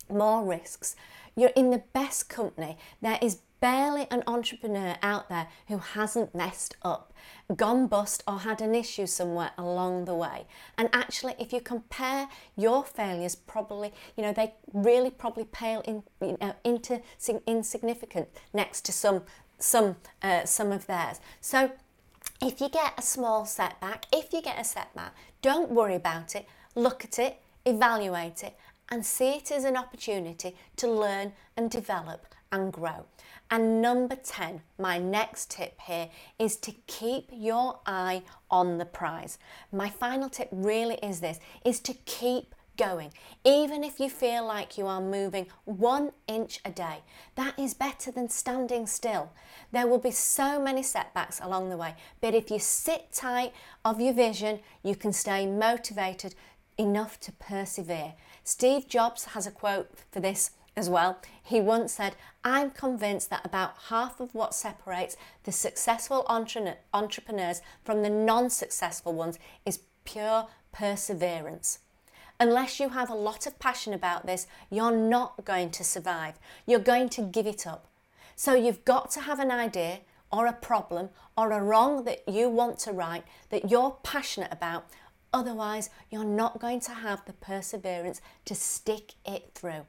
[0.10, 0.96] more risks.
[1.36, 2.78] You're in the best company.
[3.02, 7.14] There is barely an entrepreneur out there who hasn't messed up,
[7.56, 10.46] gone bust, or had an issue somewhere along the way.
[10.78, 16.04] And actually, if you compare your failures, probably, you know, they really probably pale in,
[16.22, 17.02] you know, into
[17.48, 19.24] insignificant next to some
[19.62, 21.20] some uh, some of theirs.
[21.42, 21.72] So
[22.42, 26.48] if you get a small setback, if you get a setback, don't worry about it.
[26.76, 28.56] look at it, evaluate it,
[28.90, 33.06] and see it as an opportunity to learn and develop and grow.
[33.52, 39.40] And number 10, my next tip here is to keep your eye on the prize.
[39.72, 43.12] My final tip really is this is to keep going.
[43.44, 47.00] Even if you feel like you are moving one inch a day,
[47.36, 49.32] that is better than standing still.
[49.72, 53.52] There will be so many setbacks along the way, but if you sit tight
[53.84, 56.36] of your vision, you can stay motivated
[56.78, 58.14] enough to persevere.
[58.44, 61.20] Steve Jobs has a quote for this as well.
[61.44, 62.16] He once said,
[62.50, 68.50] I'm convinced that about half of what separates the successful entre- entrepreneurs from the non
[68.50, 71.80] successful ones is pure perseverance.
[72.40, 76.40] Unless you have a lot of passion about this, you're not going to survive.
[76.66, 77.88] You're going to give it up.
[78.36, 80.00] So you've got to have an idea
[80.32, 84.86] or a problem or a wrong that you want to right that you're passionate about.
[85.34, 89.86] Otherwise, you're not going to have the perseverance to stick it through.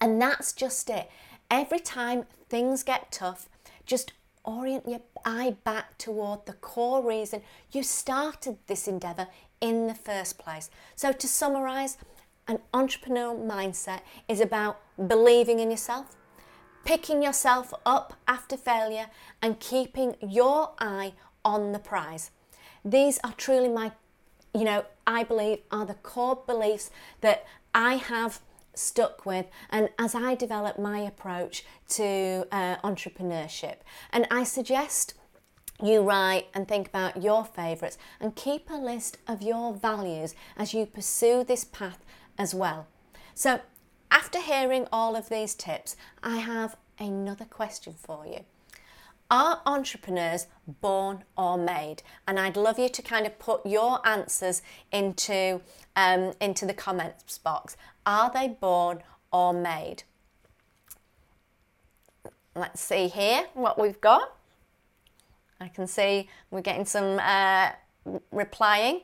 [0.00, 1.10] And that's just it.
[1.50, 3.48] Every time things get tough,
[3.84, 4.12] just
[4.44, 9.26] orient your eye back toward the core reason you started this endeavour
[9.60, 10.70] in the first place.
[10.94, 11.98] So, to summarise,
[12.48, 16.16] an entrepreneurial mindset is about believing in yourself,
[16.84, 19.06] picking yourself up after failure,
[19.42, 21.12] and keeping your eye
[21.44, 22.30] on the prize.
[22.84, 23.92] These are truly my,
[24.54, 28.40] you know, I believe are the core beliefs that I have
[28.76, 33.76] stuck with and as I develop my approach to uh, entrepreneurship.
[34.12, 35.14] And I suggest
[35.82, 40.72] you write and think about your favourites and keep a list of your values as
[40.72, 42.04] you pursue this path
[42.38, 42.86] as well.
[43.34, 43.60] So,
[44.10, 48.44] after hearing all of these tips, I have another question for you.
[49.30, 50.46] Are entrepreneurs
[50.80, 52.02] born or made?
[52.28, 54.62] And I'd love you to kind of put your answers
[54.92, 55.60] into,
[55.96, 57.76] um, into the comments box.
[58.04, 60.04] Are they born or made?
[62.54, 64.36] Let's see here what we've got.
[65.60, 67.70] I can see we're getting some uh,
[68.30, 69.02] replying.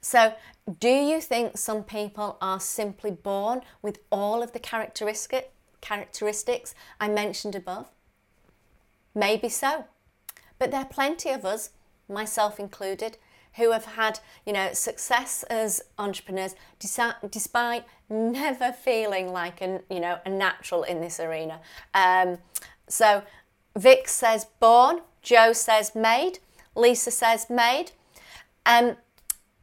[0.00, 0.34] So,
[0.80, 7.08] do you think some people are simply born with all of the characteristic, characteristics I
[7.08, 7.90] mentioned above?
[9.14, 9.84] Maybe so.
[10.58, 11.70] But there are plenty of us,
[12.08, 13.18] myself included,
[13.54, 20.18] who have had, you know, success as entrepreneurs despite never feeling like a, you know,
[20.26, 21.60] a natural in this arena.
[21.94, 22.38] Um,
[22.88, 23.22] so
[23.76, 26.40] Vic says born, Joe says made,
[26.74, 27.92] Lisa says made.
[28.66, 28.96] Um,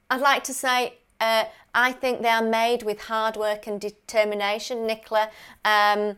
[0.09, 4.85] I'd like to say uh, I think they are made with hard work and determination.
[4.85, 5.29] Nicola
[5.63, 6.17] um,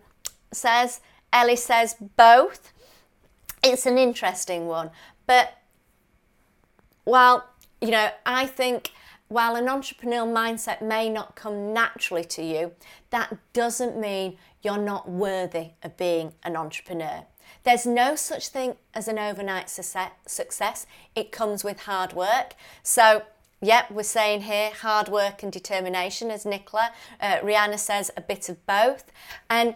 [0.51, 2.72] says, Ellie says both.
[3.63, 4.91] It's an interesting one,
[5.25, 5.53] but
[7.05, 7.47] while
[7.83, 8.91] you know, I think
[9.27, 12.71] while an entrepreneurial mindset may not come naturally to you,
[13.09, 17.25] that doesn't mean you're not worthy of being an entrepreneur.
[17.63, 20.85] There's no such thing as an overnight success.
[21.13, 22.55] It comes with hard work.
[22.83, 23.23] So,
[23.61, 26.91] yep, we're saying here hard work and determination, as Nicola.
[27.19, 29.11] Uh, Rihanna says a bit of both.
[29.49, 29.75] And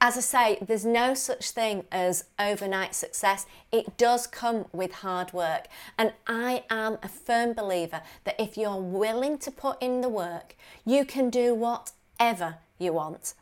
[0.00, 3.46] as I say, there's no such thing as overnight success.
[3.72, 5.66] It does come with hard work.
[5.96, 10.54] And I am a firm believer that if you're willing to put in the work,
[10.84, 13.34] you can do whatever you want.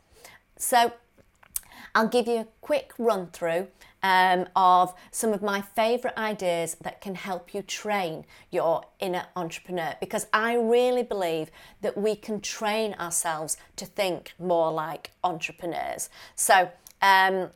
[0.57, 0.93] So
[1.93, 3.67] I'll give you a quick run through
[4.07, 9.95] um, of some of my favourite ideas that can help you train your inner entrepreneur
[9.99, 16.09] because I really believe that we can train ourselves to think more like entrepreneurs.
[16.35, 17.49] So, um,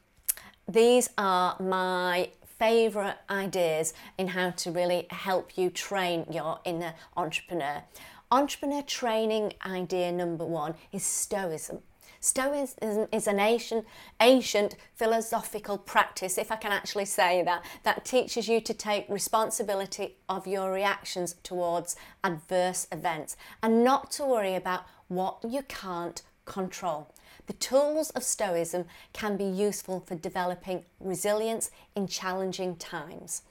[0.68, 7.84] these are my favourite ideas in how to really help you train your inner entrepreneur.
[8.30, 11.82] Entrepreneur training idea number one is Stoicism.
[12.24, 13.84] Stoicism is an ancient,
[14.22, 20.18] ancient philosophical practice, if I can actually say that, that teaches you to take responsibility
[20.30, 27.12] of your reactions towards adverse events and not to worry about what you can't control.
[27.48, 33.42] The tools of Stoicism can be useful for developing resilience in challenging times.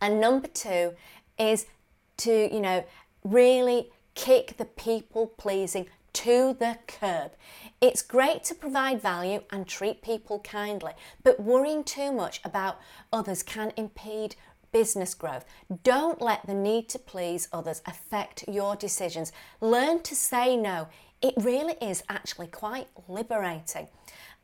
[0.00, 0.94] And number two
[1.38, 1.66] is
[2.18, 2.84] to, you know,
[3.22, 5.86] really kick the people pleasing
[6.16, 7.32] to the curb.
[7.78, 10.92] It's great to provide value and treat people kindly,
[11.22, 12.80] but worrying too much about
[13.12, 14.34] others can impede
[14.72, 15.44] business growth.
[15.82, 19.30] Don't let the need to please others affect your decisions.
[19.60, 20.88] Learn to say no.
[21.20, 23.88] It really is actually quite liberating.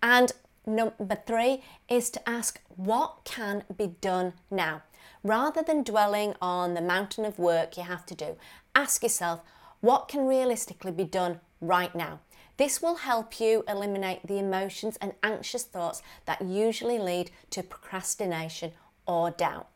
[0.03, 0.31] And
[0.67, 4.83] number three is to ask what can be done now.
[5.25, 8.37] Rather than dwelling on the mountain of work you have to do,
[8.75, 9.41] ask yourself
[9.83, 12.21] what can realistically be done right now.
[12.57, 18.73] This will help you eliminate the emotions and anxious thoughts that usually lead to procrastination
[19.07, 19.69] or doubt.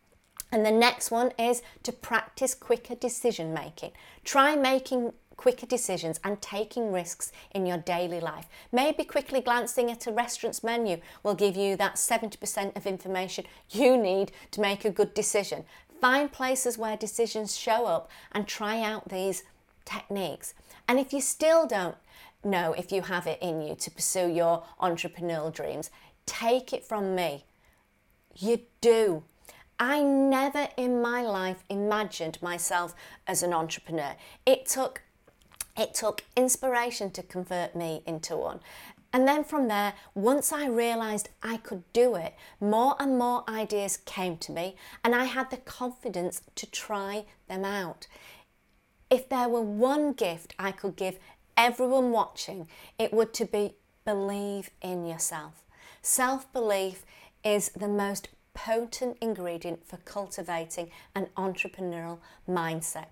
[0.52, 3.92] And the next one is to practice quicker decision making.
[4.24, 8.46] Try making quicker decisions and taking risks in your daily life.
[8.72, 13.98] Maybe quickly glancing at a restaurant's menu will give you that 70% of information you
[13.98, 15.64] need to make a good decision.
[16.00, 19.42] Find places where decisions show up and try out these
[19.86, 20.52] techniques.
[20.86, 21.96] And if you still don't
[22.44, 25.90] know if you have it in you to pursue your entrepreneurial dreams,
[26.26, 27.44] take it from me.
[28.36, 29.22] You do.
[29.78, 32.94] I never in my life imagined myself
[33.26, 34.16] as an entrepreneur.
[34.44, 35.02] It took
[35.76, 38.60] it took inspiration to convert me into one.
[39.12, 43.98] And then from there, once I realized I could do it, more and more ideas
[43.98, 48.06] came to me, and I had the confidence to try them out.
[49.10, 51.18] If there were one gift I could give
[51.56, 55.62] everyone watching, it would to be believe in yourself.
[56.02, 57.04] Self belief
[57.44, 63.06] is the most potent ingredient for cultivating an entrepreneurial mindset.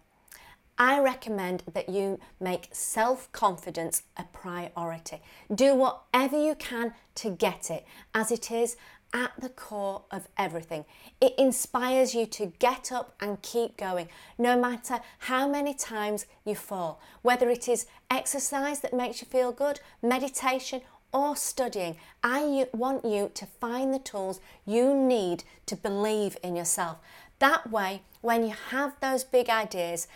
[0.76, 5.20] I recommend that you make self confidence a priority.
[5.54, 8.76] Do whatever you can to get it, as it is
[9.14, 10.84] at the core of everything.
[11.20, 16.56] It inspires you to get up and keep going, no matter how many times you
[16.56, 17.00] fall.
[17.22, 23.30] Whether it is exercise that makes you feel good, meditation, or studying, I want you
[23.34, 26.98] to find the tools you need to believe in yourself.
[27.38, 30.08] That way, when you have those big ideas,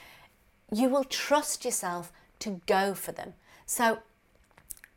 [0.73, 3.35] you will trust yourself to go for them.
[3.65, 4.01] So,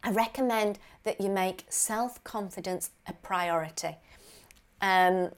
[0.03, 3.97] I recommend that you make self confidence a priority.
[4.81, 5.31] Um,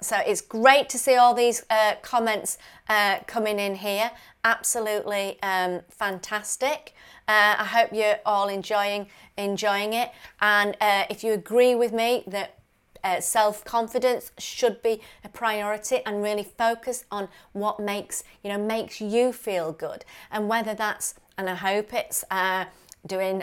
[0.00, 2.56] so it's great to see all these uh, comments
[2.88, 4.12] uh, coming in here.
[4.44, 6.94] Absolutely um, fantastic.
[7.26, 10.10] Uh, I hope you're all enjoying enjoying it.
[10.40, 12.58] And uh, if you agree with me that
[13.04, 18.58] uh, self confidence should be a priority and really focus on what makes you know
[18.58, 22.24] makes you feel good, and whether that's and I hope it's
[23.12, 23.42] uh, doing.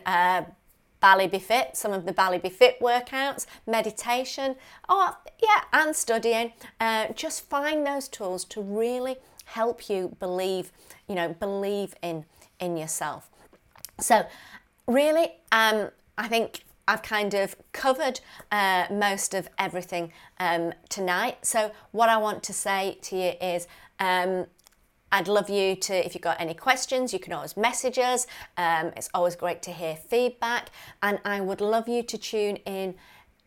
[1.01, 4.55] Ballet Be Fit, some of the Ballet Be Fit workouts, meditation,
[4.89, 6.53] oh yeah, and studying.
[6.80, 10.72] Uh, just find those tools to really help you believe,
[11.07, 12.26] you know, believe in
[12.59, 13.30] in yourself.
[13.99, 14.26] So,
[14.88, 18.20] really, um, I think I've kind of covered
[18.51, 21.45] uh, most of everything um, tonight.
[21.45, 23.68] So, what I want to say to you is
[23.99, 24.47] um,
[25.16, 28.28] I'd love you to, if you've got any questions, you can always message us.
[28.57, 30.72] Um, it's always great to hear feedback.
[31.01, 32.95] And I would love you to tune in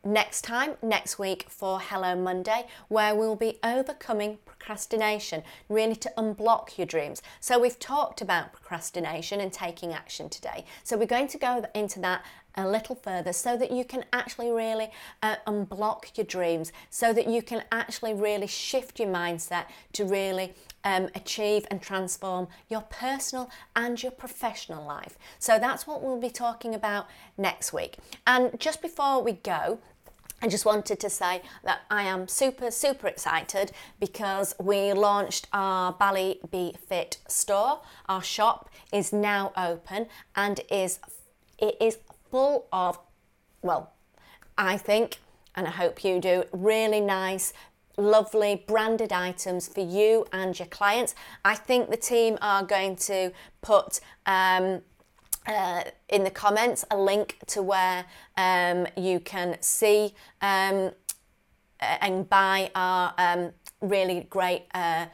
[0.03, 6.77] next time, next week for Hello Monday, where we'll be overcoming procrastination, really to unblock
[6.77, 7.23] your dreams.
[7.41, 10.65] So, we've talked about procrastination and taking action today.
[10.85, 12.25] So, we're going to go into that
[12.59, 14.91] a little further so that you can actually really
[15.23, 20.55] uh, unblock your dreams, so that you can actually really shift your mindset to really
[20.85, 25.17] um, achieve and transform your personal and your professional life.
[25.39, 27.07] So that's what we'll be talking about
[27.37, 27.97] next week.
[28.27, 29.79] And just before we go,
[30.41, 35.93] I just wanted to say that I am super, super excited because we launched our
[35.93, 37.81] Ballet Be Fit store.
[38.09, 41.01] Our shop is now open and is
[41.59, 41.99] it is
[42.31, 43.01] full of,
[43.63, 43.93] well,
[44.57, 45.19] I think,
[45.57, 47.53] and I hope you do, really nice
[47.97, 51.17] lovely branded items for you and your clients.
[51.45, 54.83] I think the team are going to put um,
[55.49, 58.05] uh, in the comments a link to where
[58.37, 60.93] um, you can see um,
[61.81, 65.07] and buy our um, really great uh,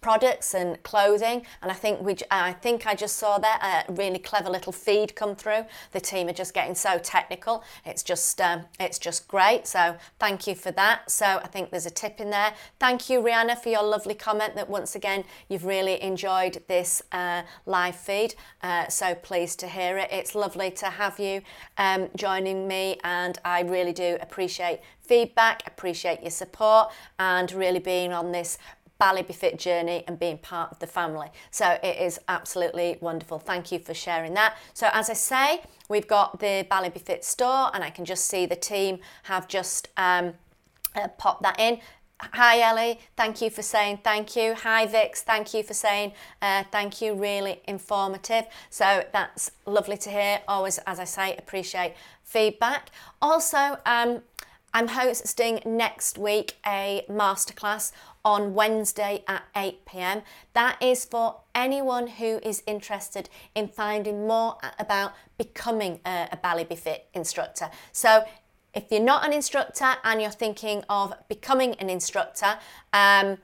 [0.00, 4.18] products and clothing and I think we I think I just saw that a really
[4.18, 5.64] clever little feed come through.
[5.92, 7.64] The team are just getting so technical.
[7.84, 9.66] It's just um, it's just great.
[9.66, 11.10] So thank you for that.
[11.10, 12.54] So I think there's a tip in there.
[12.78, 17.42] Thank you Rihanna for your lovely comment that once again you've really enjoyed this uh,
[17.66, 18.34] live feed.
[18.62, 20.08] Uh, so pleased to hear it.
[20.12, 21.42] It's lovely to have you
[21.76, 28.12] um, joining me and I really do appreciate feedback appreciate your support and really being
[28.12, 28.58] on this
[28.98, 31.28] Ballet Be Fit journey and being part of the family.
[31.50, 33.38] So it is absolutely wonderful.
[33.38, 34.56] Thank you for sharing that.
[34.74, 38.26] So as I say, we've got the Ballet Be Fit store and I can just
[38.26, 40.34] see the team have just um,
[40.94, 41.80] uh, popped that in.
[42.20, 44.52] Hi Ellie, thank you for saying thank you.
[44.52, 46.10] Hi Vix, thank you for saying
[46.42, 47.14] uh, thank you.
[47.14, 48.46] Really informative.
[48.70, 50.40] So that's lovely to hear.
[50.48, 51.94] Always, as I say, appreciate
[52.24, 52.90] feedback.
[53.22, 54.22] Also, um,
[54.74, 57.92] I'm hosting next week a masterclass
[58.24, 60.22] on Wednesday at 8 pm.
[60.52, 66.64] That is for anyone who is interested in finding more about becoming a, a Ballet
[66.64, 67.70] Fit instructor.
[67.92, 68.24] So
[68.74, 72.58] if you're not an instructor and you're thinking of becoming an instructor,
[72.92, 73.38] um,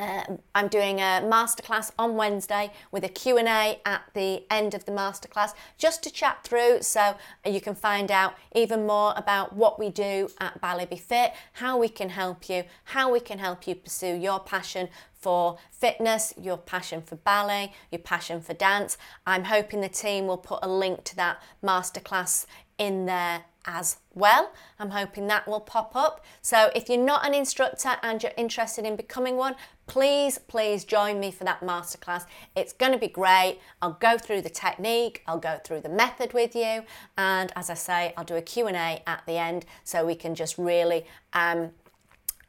[0.00, 0.22] uh,
[0.54, 5.52] I'm doing a masterclass on Wednesday with a Q&A at the end of the masterclass
[5.76, 10.30] just to chat through so you can find out even more about what we do
[10.40, 14.14] at Ballet Be Fit, how we can help you, how we can help you pursue
[14.14, 18.96] your passion for fitness, your passion for ballet, your passion for dance.
[19.26, 22.46] I'm hoping the team will put a link to that masterclass
[22.78, 24.52] in there as well.
[24.78, 26.24] I'm hoping that will pop up.
[26.40, 29.54] So if you're not an instructor and you're interested in becoming one,
[29.90, 32.24] please, please join me for that masterclass.
[32.54, 33.58] It's going to be great.
[33.82, 36.84] I'll go through the technique, I'll go through the method with you,
[37.18, 40.58] and as I say, I'll do a Q&A at the end so we can just
[40.58, 41.72] really um,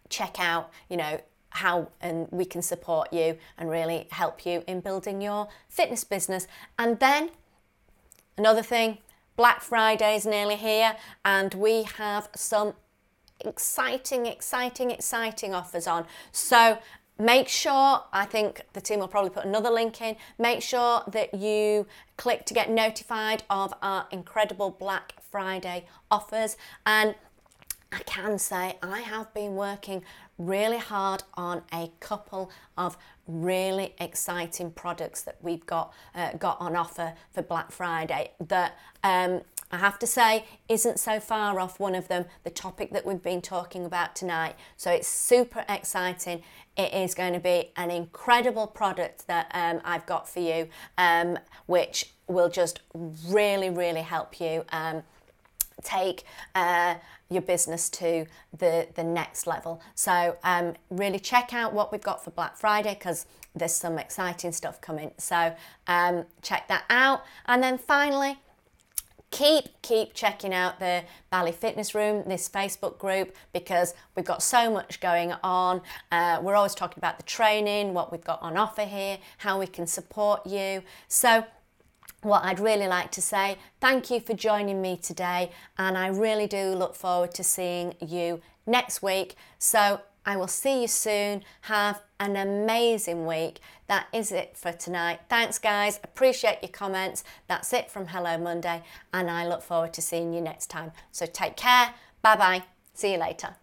[0.10, 1.20] check out, you know,
[1.50, 6.46] how and we can support you and really help you in building your fitness business.
[6.78, 7.32] And then
[8.38, 9.00] another thing,
[9.36, 12.76] Black Friday is nearly here, and we have some
[13.44, 16.06] exciting, exciting, exciting offers on.
[16.32, 16.78] So
[17.22, 21.36] make sure, I think the team will probably put another link in, make sure that
[21.36, 21.86] you
[22.18, 26.58] click to get notified of our incredible Black Friday offers.
[26.86, 27.14] And
[27.92, 30.04] I can say I have been working
[30.38, 32.98] really hard on a couple of
[33.28, 39.42] really exciting products that we've got uh, got on offer for Black Friday that um,
[39.72, 43.22] I have to say isn't so far off one of them the topic that we've
[43.22, 46.44] been talking about tonight so it's super exciting
[46.78, 50.68] it is going to be an incredible product that um, I've got for you
[50.98, 52.82] um, which will just
[53.28, 55.04] really really help you um,
[55.84, 56.24] take
[56.56, 56.96] uh,
[57.30, 58.26] your business to
[58.58, 59.82] the, the next level.
[59.96, 64.52] So, um, really check out what we've got for Black Friday because there's some exciting
[64.52, 65.12] stuff coming.
[65.18, 65.56] So,
[65.88, 67.24] um, check that out.
[67.46, 68.38] And then finally,
[69.32, 74.72] keep keep checking out the Ballet Fitness Room, this Facebook group, because we've got so
[74.72, 75.82] much going on.
[76.12, 79.68] Uh, we're always talking about the training, what we've got on offer here, how we
[79.68, 80.84] can support you.
[81.08, 81.46] So
[82.22, 83.58] what I'd really like to say.
[83.80, 88.42] Thank you for joining me today, and I really do look forward to seeing you
[88.68, 89.36] next week.
[89.58, 91.44] So I will see you soon.
[91.62, 93.60] Have an amazing week.
[93.88, 95.22] That is it for tonight.
[95.30, 96.00] Thanks, guys.
[96.04, 97.24] Appreciate your comments.
[97.48, 100.92] That's it from Hello Monday, and I look forward to seeing you next time.
[101.12, 101.94] So take care.
[102.22, 102.64] Bye bye.
[102.94, 103.56] See you later.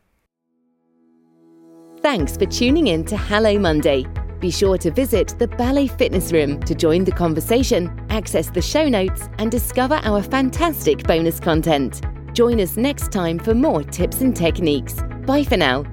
[2.01, 4.05] Thanks for tuning in to Hello Monday.
[4.41, 8.89] Be sure to visit the Ballet Fitness Room to join the conversation, access the show
[8.89, 12.03] notes, and discover our fantastic bonus content.
[12.35, 14.95] Join us next time for more tips and techniques.
[15.27, 15.85] Bye for now.